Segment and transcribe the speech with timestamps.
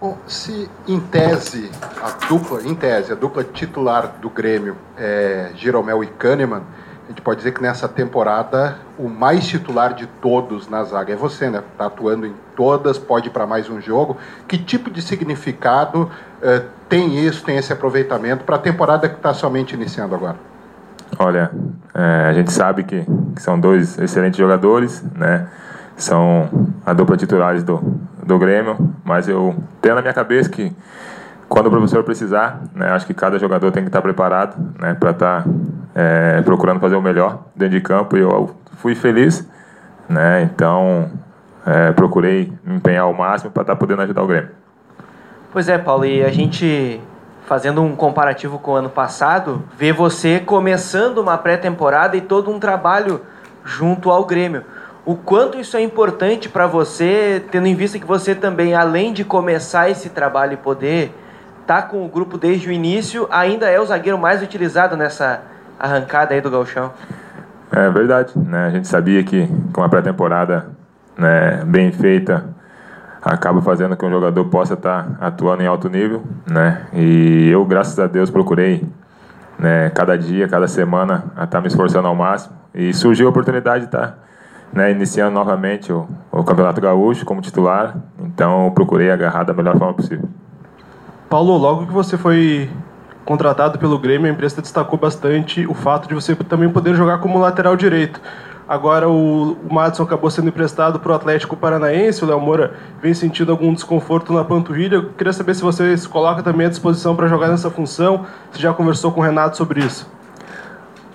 [0.00, 6.04] Bom, se em tese a dupla, em tese, a dupla titular do Grêmio é Jeromel
[6.04, 6.62] e Kahneman,
[7.04, 11.16] a gente pode dizer que nessa temporada o mais titular de todos na zaga é
[11.16, 11.64] você, né?
[11.72, 14.16] Está atuando em todas, pode ir para mais um jogo.
[14.46, 19.34] Que tipo de significado uh, tem isso, tem esse aproveitamento para a temporada que está
[19.34, 20.36] somente iniciando agora?
[21.18, 21.50] Olha,
[21.92, 23.04] é, a gente sabe que,
[23.34, 25.48] que, são dois excelentes jogadores, né?
[25.96, 27.82] São a dupla titulares do,
[28.28, 30.70] do Grêmio, mas eu tenho na minha cabeça que
[31.48, 35.10] quando o professor precisar, né, acho que cada jogador tem que estar preparado né, para
[35.10, 35.50] estar tá,
[35.94, 39.48] é, procurando fazer o melhor dentro de campo e eu fui feliz,
[40.06, 41.10] né, então
[41.64, 44.50] é, procurei me empenhar ao máximo para estar tá podendo ajudar o Grêmio.
[45.50, 47.00] Pois é, Paulo, e a gente
[47.46, 52.60] fazendo um comparativo com o ano passado, vê você começando uma pré-temporada e todo um
[52.60, 53.22] trabalho
[53.64, 54.64] junto ao Grêmio
[55.08, 59.24] o quanto isso é importante para você, tendo em vista que você também, além de
[59.24, 61.14] começar esse trabalho e poder
[61.66, 65.40] tá com o grupo desde o início, ainda é o zagueiro mais utilizado nessa
[65.80, 66.92] arrancada aí do galchão.
[67.72, 68.66] É verdade, né?
[68.66, 70.66] A gente sabia que com a pré-temporada
[71.16, 72.44] né, bem feita
[73.22, 76.82] acaba fazendo que um jogador possa estar tá atuando em alto nível, né?
[76.92, 78.86] E eu, graças a Deus, procurei
[79.58, 82.54] né, cada dia, cada semana, estar tá me esforçando ao máximo.
[82.74, 84.28] E surgiu a oportunidade tá
[84.72, 89.94] né, iniciando novamente o, o Campeonato Gaúcho como titular, então procurei agarrar da melhor forma
[89.94, 90.28] possível.
[91.28, 92.70] Paulo, logo que você foi
[93.24, 97.38] contratado pelo Grêmio, a empresa destacou bastante o fato de você também poder jogar como
[97.38, 98.20] lateral direito.
[98.66, 103.14] Agora o, o Madison acabou sendo emprestado para o Atlético Paranaense, o Léo Moura vem
[103.14, 104.96] sentindo algum desconforto na panturrilha.
[104.96, 108.60] Eu queria saber se você se coloca também à disposição para jogar nessa função, se
[108.60, 110.17] já conversou com o Renato sobre isso.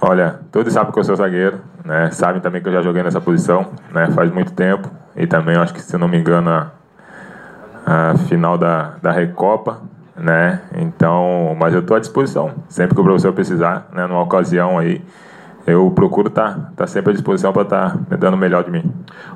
[0.00, 2.10] Olha, todos sabem que eu sou zagueiro, né?
[2.12, 4.08] Sabem também que eu já joguei nessa posição, né?
[4.12, 4.88] Faz muito tempo.
[5.16, 6.70] E também acho que, se não me engano, a,
[7.84, 9.82] a final da, da Recopa,
[10.16, 10.60] né?
[10.76, 12.52] Então, mas eu estou à disposição.
[12.68, 14.06] Sempre que o professor precisar, né?
[14.06, 15.04] Numa ocasião aí,
[15.66, 18.70] eu procuro estar tá, tá sempre à disposição para estar tá dando o melhor de
[18.70, 18.84] mim.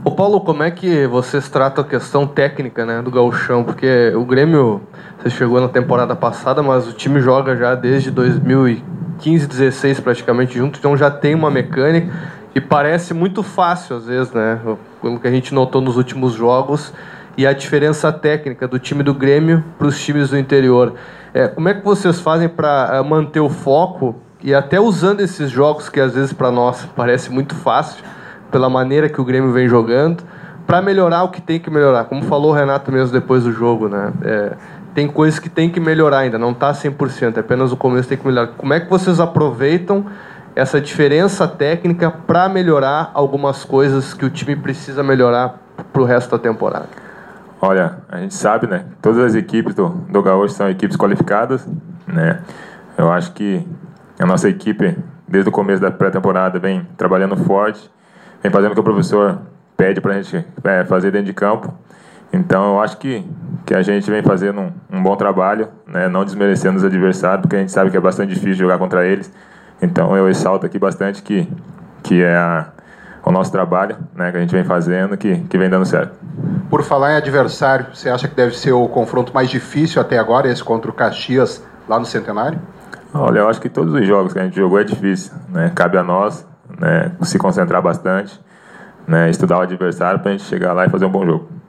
[0.04, 3.64] O Paulo, como é que vocês tratam a questão técnica, né, do gauchão?
[3.64, 4.80] Porque o Grêmio,
[5.18, 10.58] você chegou na temporada passada, mas o time joga já desde 2015 15, 16 praticamente
[10.58, 12.12] juntos, então já tem uma mecânica
[12.54, 14.60] e parece muito fácil às vezes, né?
[15.00, 16.92] Pelo que a gente notou nos últimos jogos
[17.36, 20.94] e a diferença técnica do time do Grêmio para os times do interior.
[21.32, 25.50] É, como é que vocês fazem para é, manter o foco e até usando esses
[25.50, 28.04] jogos que às vezes para nós parece muito fácil,
[28.50, 30.24] pela maneira que o Grêmio vem jogando,
[30.66, 32.04] para melhorar o que tem que melhorar?
[32.04, 34.12] Como falou o Renato mesmo depois do jogo, né?
[34.22, 34.52] É,
[34.94, 38.18] tem coisas que tem que melhorar ainda, não está 100%, é apenas o começo tem
[38.18, 38.48] que melhorar.
[38.48, 40.06] Como é que vocês aproveitam
[40.54, 45.60] essa diferença técnica para melhorar algumas coisas que o time precisa melhorar
[45.92, 46.88] para o resto da temporada?
[47.60, 48.84] Olha, a gente sabe, né?
[49.00, 51.66] Todas as equipes do, do Gaúcho são equipes qualificadas,
[52.06, 52.40] né?
[52.98, 53.66] Eu acho que
[54.18, 57.90] a nossa equipe, desde o começo da pré-temporada, vem trabalhando forte,
[58.42, 59.38] vem fazendo o que o professor
[59.76, 61.72] pede para a gente é, fazer dentro de campo.
[62.32, 63.24] Então, eu acho que,
[63.66, 66.08] que a gente vem fazendo um, um bom trabalho, né?
[66.08, 69.30] não desmerecendo os adversários, porque a gente sabe que é bastante difícil jogar contra eles.
[69.82, 71.46] Então, eu ressalto aqui bastante que,
[72.02, 72.68] que é a,
[73.22, 74.30] o nosso trabalho né?
[74.30, 76.16] que a gente vem fazendo, que, que vem dando certo.
[76.70, 80.48] Por falar em adversário, você acha que deve ser o confronto mais difícil até agora,
[80.48, 82.58] esse contra o Caxias, lá no Centenário?
[83.12, 85.32] Olha, eu acho que todos os jogos que a gente jogou é difícil.
[85.50, 85.70] Né?
[85.74, 86.46] Cabe a nós
[86.80, 87.12] né?
[87.22, 88.40] se concentrar bastante,
[89.06, 89.28] né?
[89.28, 91.61] estudar o adversário para a gente chegar lá e fazer um bom jogo.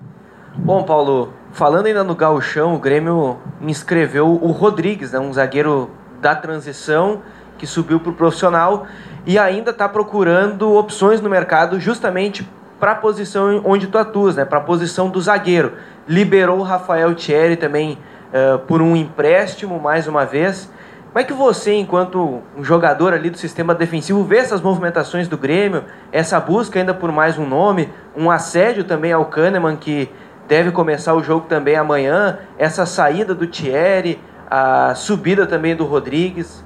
[0.56, 5.90] Bom, Paulo, falando ainda no gauchão, o Grêmio inscreveu o Rodrigues, né, um zagueiro
[6.22, 7.24] da transição
[7.58, 8.86] que subiu para o profissional
[9.25, 12.47] e ainda está procurando opções no mercado justamente
[12.80, 15.74] para a posição onde tu atuas, né, para a posição do zagueiro.
[16.08, 17.97] Liberou o Rafael Thierry também
[18.30, 20.72] uh, por um empréstimo, mais uma vez.
[21.08, 25.38] Como é que você, enquanto um jogador ali do sistema defensivo, vê essas movimentações do
[25.38, 30.09] Grêmio, essa busca ainda por mais um nome, um assédio também ao Kahneman, que
[30.47, 32.39] deve começar o jogo também amanhã.
[32.57, 34.19] Essa saída do Thierry,
[34.49, 36.63] a subida também do Rodrigues.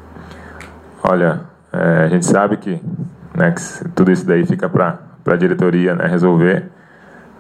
[1.04, 1.42] Olha,
[1.72, 2.82] é, a gente sabe que,
[3.36, 6.70] né, que tudo isso daí fica para a diretoria né, resolver.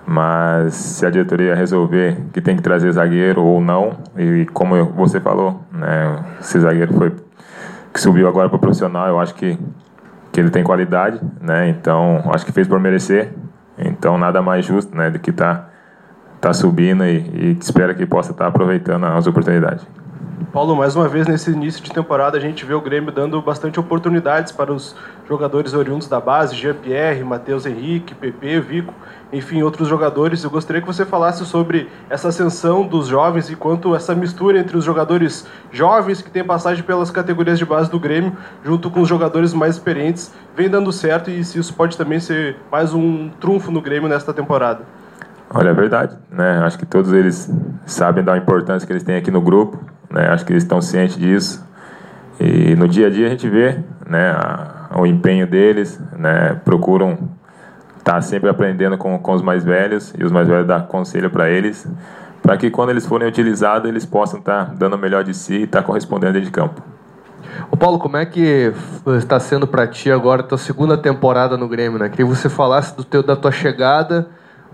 [0.05, 5.19] Mas se a diretoria resolver que tem que trazer zagueiro ou não, e como você
[5.19, 7.13] falou, né, esse zagueiro foi
[7.93, 9.59] que subiu agora para profissional, eu acho que,
[10.31, 11.67] que ele tem qualidade, né?
[11.67, 13.33] Então acho que fez por merecer.
[13.77, 15.69] Então nada mais justo, né, do que estar tá
[16.37, 19.85] está subindo e, e espera que possa estar tá aproveitando as oportunidades.
[20.53, 23.79] Paulo, mais uma vez nesse início de temporada a gente vê o Grêmio dando bastante
[23.79, 24.95] oportunidades para os
[25.27, 28.93] jogadores oriundos da base, Jean-Pierre, Matheus Henrique, Pepe, Vico,
[29.31, 30.43] enfim, outros jogadores.
[30.43, 34.77] Eu gostaria que você falasse sobre essa ascensão dos jovens e quanto essa mistura entre
[34.77, 39.09] os jogadores jovens que têm passagem pelas categorias de base do Grêmio, junto com os
[39.09, 43.71] jogadores mais experientes, vem dando certo e se isso pode também ser mais um trunfo
[43.71, 44.81] no Grêmio nesta temporada.
[45.49, 46.59] Olha, é verdade, né?
[46.59, 47.49] Acho que todos eles
[47.85, 49.79] sabem da importância que eles têm aqui no grupo,
[50.11, 50.27] né?
[50.29, 51.65] Acho que eles estão cientes disso.
[52.39, 56.59] E no dia a dia a gente vê, né, a, o empenho deles, né?
[56.65, 57.17] Procuram
[57.97, 61.29] estar tá sempre aprendendo com, com os mais velhos e os mais velhos dar conselho
[61.29, 61.89] para eles,
[62.41, 65.55] para que quando eles forem utilizados eles possam estar tá dando o melhor de si
[65.55, 66.81] e estar tá correspondendo dentro de campo.
[67.71, 68.73] Ô Paulo, como é que
[69.17, 72.09] está sendo para ti agora a tua segunda temporada no Grêmio, né?
[72.09, 74.27] Queria que você falasse do teu, da tua chegada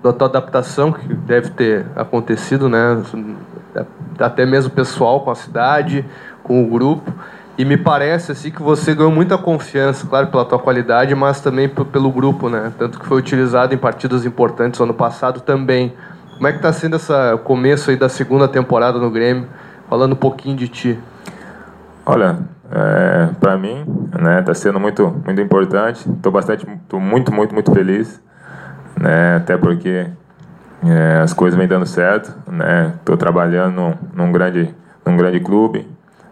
[0.04, 3.02] da tua adaptação que deve ter acontecido, né?
[4.20, 6.06] Até mesmo pessoal com a cidade,
[6.44, 7.12] com o grupo.
[7.58, 11.70] E me parece assim que você ganhou muita confiança, claro, pela tua qualidade, mas também
[11.70, 12.74] pelo grupo, né?
[12.78, 15.94] Tanto que foi utilizado em partidas importantes ano passado também.
[16.34, 17.14] Como é que está sendo esse
[17.46, 19.48] começo aí da segunda temporada no Grêmio?
[19.90, 21.00] Falando um pouquinho de ti.
[22.06, 22.40] Olha,
[22.72, 23.86] é, para mim,
[24.20, 26.10] né, está sendo muito, muito importante.
[26.10, 28.22] Estou bastante, tô muito, muito, muito feliz
[29.00, 29.38] né?
[29.38, 30.08] Até porque
[30.86, 32.94] é, as coisas vêm dando certo, né?
[33.00, 34.74] Estou trabalhando num, num, grande,
[35.06, 35.88] num grande clube,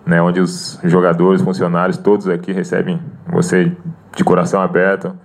[0.06, 0.22] né?
[0.22, 3.72] Onde os jogadores, funcionários, todos aqui recebem você
[4.16, 5.16] de coração aberto.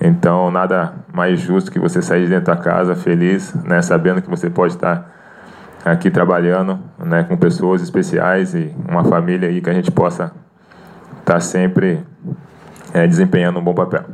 [0.00, 3.82] Então, nada mais justo que você sair de dentro da casa feliz, né?
[3.82, 5.10] Sabendo que você pode estar
[5.84, 7.22] aqui trabalhando, né?
[7.24, 10.32] Com pessoas especiais e uma família aí que a gente possa
[11.20, 12.02] estar sempre
[12.92, 14.04] é, desempenhando um bom papel.